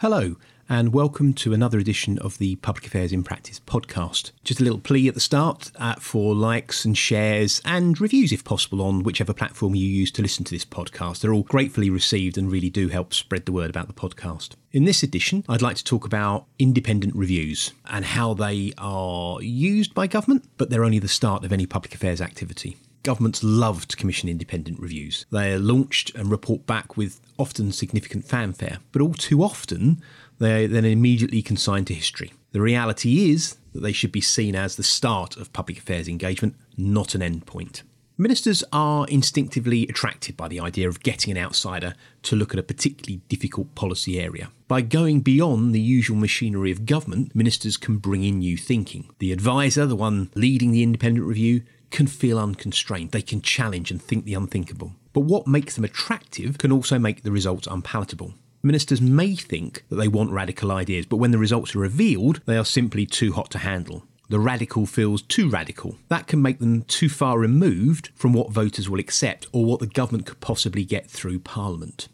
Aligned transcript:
Hello, 0.00 0.36
and 0.66 0.94
welcome 0.94 1.34
to 1.34 1.52
another 1.52 1.78
edition 1.78 2.18
of 2.20 2.38
the 2.38 2.56
Public 2.56 2.86
Affairs 2.86 3.12
in 3.12 3.22
Practice 3.22 3.60
podcast. 3.60 4.30
Just 4.44 4.58
a 4.58 4.64
little 4.64 4.78
plea 4.78 5.08
at 5.08 5.12
the 5.12 5.20
start 5.20 5.70
uh, 5.76 5.96
for 5.96 6.34
likes 6.34 6.86
and 6.86 6.96
shares 6.96 7.60
and 7.66 8.00
reviews, 8.00 8.32
if 8.32 8.42
possible, 8.42 8.80
on 8.80 9.02
whichever 9.02 9.34
platform 9.34 9.74
you 9.74 9.86
use 9.86 10.10
to 10.12 10.22
listen 10.22 10.42
to 10.46 10.52
this 10.52 10.64
podcast. 10.64 11.20
They're 11.20 11.34
all 11.34 11.42
gratefully 11.42 11.90
received 11.90 12.38
and 12.38 12.50
really 12.50 12.70
do 12.70 12.88
help 12.88 13.12
spread 13.12 13.44
the 13.44 13.52
word 13.52 13.68
about 13.68 13.88
the 13.88 13.92
podcast. 13.92 14.52
In 14.72 14.86
this 14.86 15.02
edition, 15.02 15.44
I'd 15.50 15.60
like 15.60 15.76
to 15.76 15.84
talk 15.84 16.06
about 16.06 16.46
independent 16.58 17.14
reviews 17.14 17.72
and 17.84 18.06
how 18.06 18.32
they 18.32 18.72
are 18.78 19.42
used 19.42 19.92
by 19.92 20.06
government, 20.06 20.48
but 20.56 20.70
they're 20.70 20.82
only 20.82 20.98
the 20.98 21.08
start 21.08 21.44
of 21.44 21.52
any 21.52 21.66
public 21.66 21.94
affairs 21.94 22.22
activity. 22.22 22.78
Governments 23.02 23.42
love 23.42 23.88
to 23.88 23.96
commission 23.96 24.28
independent 24.28 24.78
reviews. 24.78 25.24
They 25.32 25.52
are 25.54 25.58
launched 25.58 26.14
and 26.14 26.30
report 26.30 26.66
back 26.66 26.98
with 26.98 27.20
often 27.38 27.72
significant 27.72 28.26
fanfare, 28.26 28.78
but 28.92 29.00
all 29.00 29.14
too 29.14 29.42
often 29.42 30.02
they 30.38 30.64
are 30.64 30.68
then 30.68 30.84
immediately 30.84 31.40
consigned 31.40 31.86
to 31.86 31.94
history. 31.94 32.32
The 32.52 32.60
reality 32.60 33.30
is 33.30 33.56
that 33.72 33.80
they 33.80 33.92
should 33.92 34.12
be 34.12 34.20
seen 34.20 34.54
as 34.54 34.76
the 34.76 34.82
start 34.82 35.36
of 35.36 35.52
public 35.54 35.78
affairs 35.78 36.08
engagement, 36.08 36.56
not 36.76 37.14
an 37.14 37.22
endpoint. 37.22 37.82
Ministers 38.18 38.62
are 38.70 39.06
instinctively 39.08 39.84
attracted 39.84 40.36
by 40.36 40.46
the 40.48 40.60
idea 40.60 40.86
of 40.86 41.02
getting 41.02 41.30
an 41.30 41.42
outsider 41.42 41.94
to 42.24 42.36
look 42.36 42.52
at 42.52 42.60
a 42.60 42.62
particularly 42.62 43.22
difficult 43.30 43.74
policy 43.74 44.20
area. 44.20 44.50
By 44.68 44.82
going 44.82 45.20
beyond 45.20 45.74
the 45.74 45.80
usual 45.80 46.18
machinery 46.18 46.70
of 46.70 46.84
government, 46.84 47.34
ministers 47.34 47.78
can 47.78 47.96
bring 47.96 48.22
in 48.22 48.40
new 48.40 48.58
thinking. 48.58 49.08
The 49.20 49.32
advisor, 49.32 49.86
the 49.86 49.96
one 49.96 50.30
leading 50.34 50.72
the 50.72 50.82
independent 50.82 51.26
review, 51.26 51.62
can 51.90 52.06
feel 52.06 52.38
unconstrained. 52.38 53.10
They 53.10 53.22
can 53.22 53.42
challenge 53.42 53.90
and 53.90 54.00
think 54.00 54.24
the 54.24 54.34
unthinkable. 54.34 54.92
But 55.12 55.20
what 55.20 55.46
makes 55.46 55.74
them 55.74 55.84
attractive 55.84 56.58
can 56.58 56.72
also 56.72 56.98
make 56.98 57.22
the 57.22 57.32
results 57.32 57.66
unpalatable. 57.66 58.34
Ministers 58.62 59.00
may 59.00 59.34
think 59.34 59.84
that 59.88 59.96
they 59.96 60.08
want 60.08 60.30
radical 60.30 60.70
ideas, 60.70 61.06
but 61.06 61.16
when 61.16 61.30
the 61.30 61.38
results 61.38 61.74
are 61.74 61.80
revealed, 61.80 62.42
they 62.44 62.56
are 62.56 62.64
simply 62.64 63.06
too 63.06 63.32
hot 63.32 63.50
to 63.52 63.58
handle. 63.58 64.04
The 64.28 64.38
radical 64.38 64.86
feels 64.86 65.22
too 65.22 65.48
radical. 65.48 65.96
That 66.08 66.28
can 66.28 66.40
make 66.40 66.60
them 66.60 66.82
too 66.82 67.08
far 67.08 67.38
removed 67.38 68.10
from 68.14 68.32
what 68.32 68.52
voters 68.52 68.88
will 68.88 69.00
accept 69.00 69.48
or 69.52 69.64
what 69.64 69.80
the 69.80 69.86
government 69.88 70.26
could 70.26 70.40
possibly 70.40 70.84
get 70.84 71.10
through 71.10 71.40
Parliament. 71.40 72.08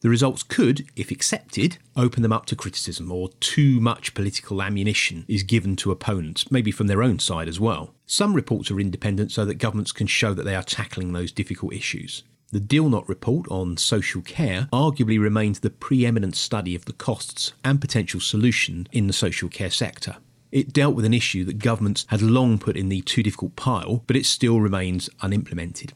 The 0.00 0.10
results 0.10 0.42
could, 0.42 0.86
if 0.94 1.10
accepted, 1.10 1.78
open 1.96 2.22
them 2.22 2.32
up 2.32 2.46
to 2.46 2.56
criticism, 2.56 3.10
or 3.10 3.30
too 3.40 3.80
much 3.80 4.14
political 4.14 4.62
ammunition 4.62 5.24
is 5.26 5.42
given 5.42 5.74
to 5.76 5.90
opponents, 5.90 6.50
maybe 6.50 6.70
from 6.70 6.86
their 6.86 7.02
own 7.02 7.18
side 7.18 7.48
as 7.48 7.58
well. 7.58 7.94
Some 8.04 8.34
reports 8.34 8.70
are 8.70 8.78
independent 8.78 9.32
so 9.32 9.44
that 9.44 9.54
governments 9.54 9.92
can 9.92 10.06
show 10.06 10.34
that 10.34 10.44
they 10.44 10.54
are 10.54 10.62
tackling 10.62 11.12
those 11.12 11.32
difficult 11.32 11.72
issues. 11.72 12.24
The 12.52 12.60
Dilnot 12.60 13.08
report 13.08 13.48
on 13.48 13.76
social 13.76 14.22
care 14.22 14.68
arguably 14.72 15.18
remains 15.18 15.60
the 15.60 15.70
preeminent 15.70 16.36
study 16.36 16.74
of 16.74 16.84
the 16.84 16.92
costs 16.92 17.52
and 17.64 17.80
potential 17.80 18.20
solution 18.20 18.86
in 18.92 19.08
the 19.08 19.12
social 19.12 19.48
care 19.48 19.70
sector. 19.70 20.16
It 20.52 20.72
dealt 20.72 20.94
with 20.94 21.04
an 21.04 21.14
issue 21.14 21.44
that 21.44 21.58
governments 21.58 22.06
had 22.08 22.22
long 22.22 22.58
put 22.58 22.76
in 22.76 22.88
the 22.88 23.00
too 23.00 23.22
difficult 23.22 23.56
pile, 23.56 24.04
but 24.06 24.14
it 24.14 24.26
still 24.26 24.60
remains 24.60 25.10
unimplemented 25.20 25.94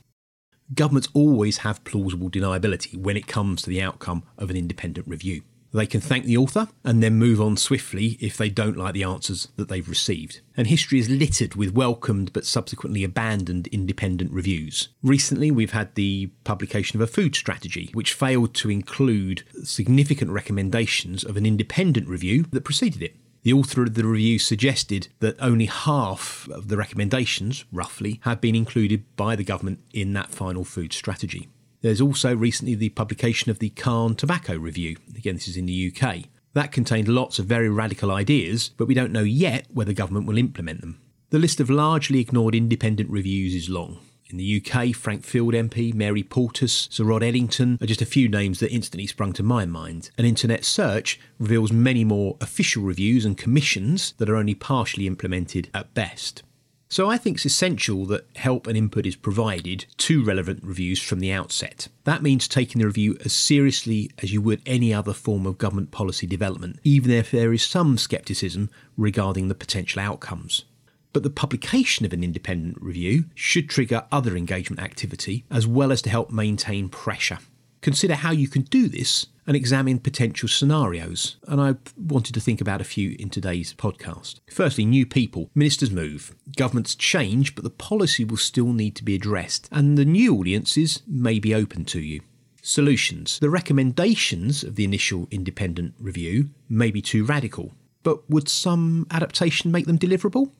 governments 0.74 1.08
always 1.14 1.58
have 1.58 1.84
plausible 1.84 2.30
deniability 2.30 2.96
when 2.96 3.16
it 3.16 3.26
comes 3.26 3.62
to 3.62 3.70
the 3.70 3.82
outcome 3.82 4.22
of 4.38 4.50
an 4.50 4.56
independent 4.56 5.06
review. 5.08 5.42
They 5.72 5.86
can 5.86 6.00
thank 6.00 6.24
the 6.24 6.36
author 6.36 6.68
and 6.82 7.00
then 7.00 7.14
move 7.14 7.40
on 7.40 7.56
swiftly 7.56 8.18
if 8.20 8.36
they 8.36 8.48
don't 8.48 8.76
like 8.76 8.92
the 8.92 9.04
answers 9.04 9.48
that 9.54 9.68
they've 9.68 9.88
received. 9.88 10.40
And 10.56 10.66
history 10.66 10.98
is 10.98 11.08
littered 11.08 11.54
with 11.54 11.72
welcomed 11.72 12.32
but 12.32 12.44
subsequently 12.44 13.04
abandoned 13.04 13.68
independent 13.68 14.32
reviews. 14.32 14.88
Recently, 15.02 15.52
we've 15.52 15.70
had 15.70 15.94
the 15.94 16.30
publication 16.42 17.00
of 17.00 17.08
a 17.08 17.12
food 17.12 17.36
strategy, 17.36 17.90
which 17.92 18.14
failed 18.14 18.52
to 18.54 18.70
include 18.70 19.44
significant 19.62 20.32
recommendations 20.32 21.22
of 21.22 21.36
an 21.36 21.46
independent 21.46 22.08
review 22.08 22.46
that 22.50 22.64
preceded 22.64 23.02
it. 23.02 23.14
The 23.42 23.52
author 23.54 23.82
of 23.82 23.94
the 23.94 24.04
review 24.04 24.38
suggested 24.38 25.08
that 25.20 25.36
only 25.40 25.64
half 25.64 26.46
of 26.50 26.68
the 26.68 26.76
recommendations, 26.76 27.64
roughly, 27.72 28.20
have 28.24 28.40
been 28.40 28.54
included 28.54 29.04
by 29.16 29.34
the 29.34 29.44
government 29.44 29.80
in 29.94 30.12
that 30.12 30.30
final 30.30 30.64
food 30.64 30.92
strategy. 30.92 31.48
There's 31.80 32.02
also 32.02 32.36
recently 32.36 32.74
the 32.74 32.90
publication 32.90 33.50
of 33.50 33.58
the 33.58 33.70
Khan 33.70 34.14
Tobacco 34.14 34.58
Review. 34.58 34.98
Again, 35.16 35.36
this 35.36 35.48
is 35.48 35.56
in 35.56 35.64
the 35.64 35.90
UK. 35.94 36.24
That 36.52 36.72
contained 36.72 37.08
lots 37.08 37.38
of 37.38 37.46
very 37.46 37.70
radical 37.70 38.10
ideas, 38.10 38.72
but 38.76 38.86
we 38.86 38.94
don't 38.94 39.12
know 39.12 39.22
yet 39.22 39.66
whether 39.72 39.94
government 39.94 40.26
will 40.26 40.36
implement 40.36 40.82
them. 40.82 41.00
The 41.30 41.38
list 41.38 41.60
of 41.60 41.70
largely 41.70 42.20
ignored 42.20 42.54
independent 42.54 43.08
reviews 43.08 43.54
is 43.54 43.70
long. 43.70 44.00
In 44.30 44.36
the 44.36 44.62
UK, 44.64 44.94
Frank 44.94 45.24
Field 45.24 45.54
MP, 45.54 45.92
Mary 45.92 46.22
Portas, 46.22 46.86
Sir 46.92 47.02
Rod 47.02 47.24
Eddington 47.24 47.76
are 47.80 47.86
just 47.86 48.00
a 48.00 48.06
few 48.06 48.28
names 48.28 48.60
that 48.60 48.72
instantly 48.72 49.08
sprung 49.08 49.32
to 49.32 49.42
my 49.42 49.66
mind. 49.66 50.10
An 50.16 50.24
internet 50.24 50.64
search 50.64 51.18
reveals 51.40 51.72
many 51.72 52.04
more 52.04 52.36
official 52.40 52.84
reviews 52.84 53.24
and 53.24 53.36
commissions 53.36 54.14
that 54.18 54.30
are 54.30 54.36
only 54.36 54.54
partially 54.54 55.08
implemented 55.08 55.68
at 55.74 55.94
best. 55.94 56.44
So 56.88 57.10
I 57.10 57.18
think 57.18 57.38
it's 57.38 57.46
essential 57.46 58.06
that 58.06 58.28
help 58.36 58.68
and 58.68 58.76
input 58.76 59.04
is 59.04 59.16
provided 59.16 59.86
to 59.98 60.24
relevant 60.24 60.62
reviews 60.62 61.02
from 61.02 61.18
the 61.18 61.32
outset. 61.32 61.88
That 62.04 62.22
means 62.22 62.46
taking 62.46 62.80
the 62.80 62.86
review 62.86 63.16
as 63.24 63.32
seriously 63.32 64.12
as 64.22 64.32
you 64.32 64.40
would 64.42 64.62
any 64.64 64.94
other 64.94 65.12
form 65.12 65.44
of 65.44 65.58
government 65.58 65.90
policy 65.90 66.28
development, 66.28 66.78
even 66.84 67.10
if 67.10 67.32
there 67.32 67.52
is 67.52 67.64
some 67.64 67.98
scepticism 67.98 68.70
regarding 68.96 69.48
the 69.48 69.54
potential 69.56 70.00
outcomes. 70.00 70.64
But 71.12 71.22
the 71.22 71.30
publication 71.30 72.06
of 72.06 72.12
an 72.12 72.22
independent 72.22 72.80
review 72.80 73.24
should 73.34 73.68
trigger 73.68 74.06
other 74.12 74.36
engagement 74.36 74.80
activity 74.80 75.44
as 75.50 75.66
well 75.66 75.90
as 75.90 76.02
to 76.02 76.10
help 76.10 76.30
maintain 76.30 76.88
pressure. 76.88 77.38
Consider 77.80 78.14
how 78.14 78.30
you 78.30 78.46
can 78.46 78.62
do 78.62 78.88
this 78.88 79.26
and 79.46 79.56
examine 79.56 79.98
potential 79.98 80.48
scenarios. 80.48 81.36
And 81.48 81.60
I 81.60 81.74
wanted 81.96 82.34
to 82.34 82.40
think 82.40 82.60
about 82.60 82.80
a 82.80 82.84
few 82.84 83.16
in 83.18 83.30
today's 83.30 83.74
podcast. 83.74 84.38
Firstly, 84.50 84.84
new 84.84 85.06
people. 85.06 85.50
Ministers 85.54 85.90
move, 85.90 86.36
governments 86.56 86.94
change, 86.94 87.54
but 87.54 87.64
the 87.64 87.70
policy 87.70 88.24
will 88.24 88.36
still 88.36 88.72
need 88.72 88.94
to 88.96 89.04
be 89.04 89.16
addressed, 89.16 89.68
and 89.72 89.98
the 89.98 90.04
new 90.04 90.36
audiences 90.36 91.02
may 91.08 91.38
be 91.38 91.54
open 91.54 91.84
to 91.86 92.00
you. 92.00 92.20
Solutions. 92.62 93.38
The 93.40 93.50
recommendations 93.50 94.62
of 94.62 94.76
the 94.76 94.84
initial 94.84 95.26
independent 95.30 95.94
review 95.98 96.50
may 96.68 96.90
be 96.90 97.02
too 97.02 97.24
radical, 97.24 97.72
but 98.02 98.28
would 98.30 98.48
some 98.48 99.06
adaptation 99.10 99.72
make 99.72 99.86
them 99.86 99.98
deliverable? 99.98 100.52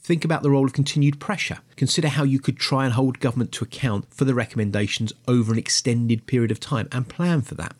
Think 0.00 0.24
about 0.24 0.42
the 0.42 0.50
role 0.50 0.64
of 0.64 0.72
continued 0.72 1.20
pressure. 1.20 1.58
Consider 1.76 2.08
how 2.08 2.24
you 2.24 2.38
could 2.38 2.56
try 2.56 2.84
and 2.84 2.94
hold 2.94 3.20
government 3.20 3.52
to 3.52 3.64
account 3.64 4.12
for 4.12 4.24
the 4.24 4.34
recommendations 4.34 5.12
over 5.26 5.52
an 5.52 5.58
extended 5.58 6.26
period 6.26 6.50
of 6.50 6.60
time 6.60 6.88
and 6.92 7.08
plan 7.08 7.42
for 7.42 7.54
that. 7.56 7.74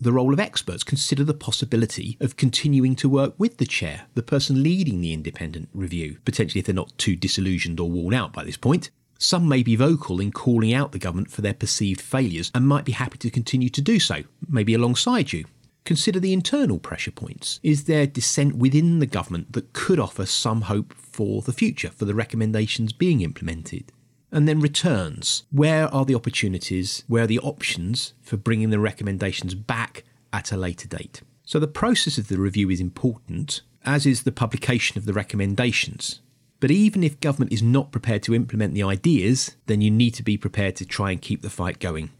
The 0.00 0.12
role 0.12 0.32
of 0.32 0.40
experts. 0.40 0.82
Consider 0.84 1.24
the 1.24 1.34
possibility 1.34 2.16
of 2.20 2.36
continuing 2.36 2.96
to 2.96 3.08
work 3.08 3.34
with 3.38 3.58
the 3.58 3.66
chair, 3.66 4.02
the 4.14 4.22
person 4.22 4.62
leading 4.62 5.00
the 5.00 5.12
independent 5.12 5.68
review, 5.72 6.18
potentially 6.24 6.58
if 6.60 6.66
they're 6.66 6.74
not 6.74 6.96
too 6.98 7.16
disillusioned 7.16 7.78
or 7.80 7.90
worn 7.90 8.14
out 8.14 8.32
by 8.32 8.44
this 8.44 8.56
point. 8.56 8.90
Some 9.18 9.48
may 9.48 9.62
be 9.62 9.76
vocal 9.76 10.20
in 10.20 10.32
calling 10.32 10.74
out 10.74 10.90
the 10.90 10.98
government 10.98 11.30
for 11.30 11.40
their 11.40 11.54
perceived 11.54 12.00
failures 12.00 12.50
and 12.54 12.66
might 12.66 12.84
be 12.84 12.92
happy 12.92 13.18
to 13.18 13.30
continue 13.30 13.68
to 13.68 13.80
do 13.80 14.00
so, 14.00 14.24
maybe 14.48 14.74
alongside 14.74 15.32
you. 15.32 15.44
Consider 15.84 16.20
the 16.20 16.32
internal 16.32 16.78
pressure 16.78 17.10
points. 17.10 17.58
Is 17.62 17.84
there 17.84 18.06
dissent 18.06 18.56
within 18.56 19.00
the 19.00 19.06
government 19.06 19.52
that 19.52 19.72
could 19.72 19.98
offer 19.98 20.26
some 20.26 20.62
hope 20.62 20.94
for 20.94 21.42
the 21.42 21.52
future, 21.52 21.90
for 21.90 22.04
the 22.04 22.14
recommendations 22.14 22.92
being 22.92 23.20
implemented? 23.20 23.90
And 24.30 24.48
then 24.48 24.60
returns. 24.60 25.42
Where 25.50 25.92
are 25.92 26.04
the 26.04 26.14
opportunities? 26.14 27.04
Where 27.08 27.24
are 27.24 27.26
the 27.26 27.40
options 27.40 28.14
for 28.22 28.36
bringing 28.36 28.70
the 28.70 28.78
recommendations 28.78 29.54
back 29.54 30.04
at 30.32 30.52
a 30.52 30.56
later 30.56 30.88
date? 30.88 31.22
So 31.44 31.58
the 31.58 31.66
process 31.66 32.16
of 32.16 32.28
the 32.28 32.38
review 32.38 32.70
is 32.70 32.80
important, 32.80 33.62
as 33.84 34.06
is 34.06 34.22
the 34.22 34.32
publication 34.32 34.96
of 34.96 35.04
the 35.04 35.12
recommendations. 35.12 36.20
But 36.60 36.70
even 36.70 37.02
if 37.02 37.18
government 37.18 37.52
is 37.52 37.60
not 37.60 37.90
prepared 37.90 38.22
to 38.22 38.34
implement 38.36 38.72
the 38.72 38.84
ideas, 38.84 39.56
then 39.66 39.80
you 39.80 39.90
need 39.90 40.14
to 40.14 40.22
be 40.22 40.38
prepared 40.38 40.76
to 40.76 40.86
try 40.86 41.10
and 41.10 41.20
keep 41.20 41.42
the 41.42 41.50
fight 41.50 41.80
going. 41.80 42.10